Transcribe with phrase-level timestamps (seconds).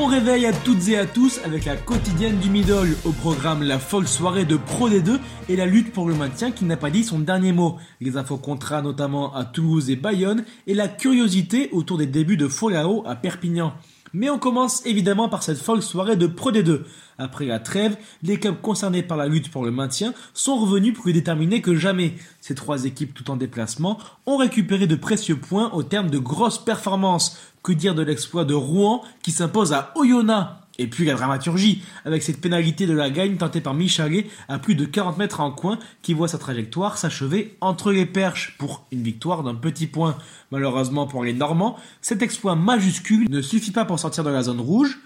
[0.00, 2.96] Bon réveil à toutes et à tous avec la quotidienne du middle.
[3.04, 5.18] Au programme, la folle soirée de Pro D2
[5.50, 7.76] et la lutte pour le maintien qui n'a pas dit son dernier mot.
[8.00, 12.48] Les infos contrats notamment à Toulouse et Bayonne et la curiosité autour des débuts de
[12.48, 13.74] Folao à Perpignan.
[14.12, 16.82] Mais on commence évidemment par cette folle soirée de Pro D2.
[17.18, 21.12] Après la trêve, les clubs concernés par la lutte pour le maintien sont revenus plus
[21.12, 22.14] déterminés que jamais.
[22.40, 26.64] Ces trois équipes tout en déplacement ont récupéré de précieux points au terme de grosses
[26.64, 27.38] performances.
[27.62, 30.59] Que dire de l'exploit de Rouen qui s'impose à Oyonnax?
[30.80, 34.74] Et puis la dramaturgie, avec cette pénalité de la gagne tentée par Michalet à plus
[34.74, 39.02] de 40 mètres en coin, qui voit sa trajectoire s'achever entre les perches pour une
[39.02, 40.16] victoire d'un petit point.
[40.50, 44.60] Malheureusement pour les Normands, cet exploit majuscule ne suffit pas pour sortir de la zone
[44.60, 44.98] rouge.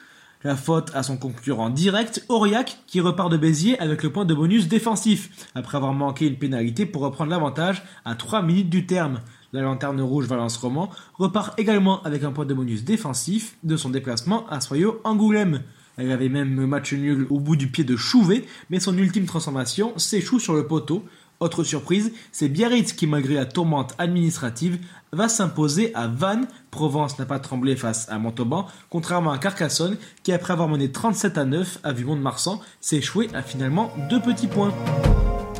[0.44, 4.34] La faute à son concurrent direct, Aurillac, qui repart de Béziers avec le point de
[4.34, 9.20] bonus défensif, après avoir manqué une pénalité pour reprendre l'avantage à 3 minutes du terme.
[9.54, 13.88] La lanterne rouge Valence Roman repart également avec un point de bonus défensif de son
[13.88, 15.62] déplacement à Soyaux Angoulême.
[15.96, 19.96] Elle avait même match nul au bout du pied de Chouvet, mais son ultime transformation
[19.96, 21.04] s'échoue sur le poteau.
[21.38, 24.80] Autre surprise, c'est Biarritz qui, malgré la tourmente administrative,
[25.12, 26.48] va s'imposer à Vannes.
[26.72, 31.38] Provence n'a pas tremblé face à Montauban, contrairement à Carcassonne, qui après avoir mené 37
[31.38, 34.74] à 9 à Vumont-de-Marsan, s'est échoué à finalement deux petits points.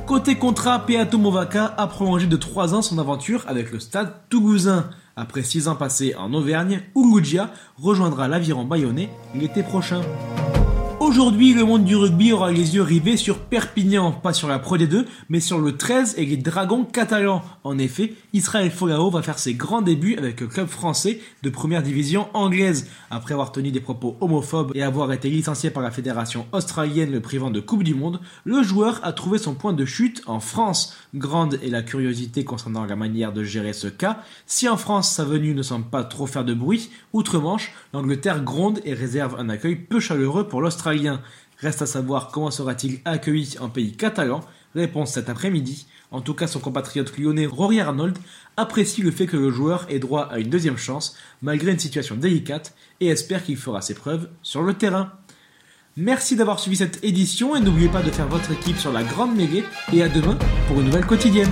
[0.06, 4.91] Côté contrat, Peato Movaca a prolongé de 3 ans son aventure avec le stade toulousain.
[5.16, 10.02] Après 6 ans passés en Auvergne, Urugia rejoindra l'aviron bayonnais l'été prochain.
[11.14, 14.76] Aujourd'hui, le monde du rugby aura les yeux rivés sur Perpignan, pas sur la Pro
[14.76, 17.40] D2, mais sur le 13 et les Dragons catalans.
[17.62, 21.84] En effet, Israël Fogao va faire ses grands débuts avec le club français de première
[21.84, 22.88] division anglaise.
[23.12, 27.20] Après avoir tenu des propos homophobes et avoir été licencié par la fédération australienne le
[27.20, 30.96] privant de Coupe du Monde, le joueur a trouvé son point de chute en France.
[31.14, 34.18] Grande est la curiosité concernant la manière de gérer ce cas.
[34.46, 38.80] Si en France sa venue ne semble pas trop faire de bruit, outre-Manche, l'Angleterre gronde
[38.84, 41.03] et réserve un accueil peu chaleureux pour l'Australie.
[41.58, 44.41] Reste à savoir comment sera-t-il accueilli en pays catalan.
[44.75, 45.87] Réponse cet après-midi.
[46.10, 48.19] En tout cas, son compatriote lyonnais Rory Arnold
[48.56, 52.16] apprécie le fait que le joueur ait droit à une deuxième chance, malgré une situation
[52.16, 55.12] délicate, et espère qu'il fera ses preuves sur le terrain.
[55.97, 59.36] Merci d'avoir suivi cette édition et n'oubliez pas de faire votre équipe sur la grande
[59.36, 60.36] mêlée et à demain
[60.66, 61.50] pour une nouvelle quotidienne.